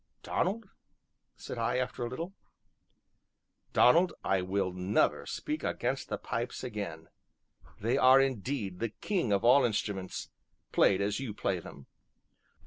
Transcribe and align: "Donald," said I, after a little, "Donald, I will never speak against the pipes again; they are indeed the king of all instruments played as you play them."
"Donald," 0.23 0.67
said 1.35 1.59
I, 1.59 1.77
after 1.77 2.03
a 2.03 2.09
little, 2.09 2.33
"Donald, 3.71 4.13
I 4.23 4.41
will 4.41 4.73
never 4.73 5.27
speak 5.27 5.63
against 5.63 6.09
the 6.09 6.17
pipes 6.17 6.63
again; 6.63 7.09
they 7.79 7.99
are 7.99 8.19
indeed 8.19 8.79
the 8.79 8.89
king 8.89 9.31
of 9.31 9.43
all 9.45 9.63
instruments 9.63 10.31
played 10.71 11.01
as 11.01 11.19
you 11.19 11.35
play 11.35 11.59
them." 11.59 11.85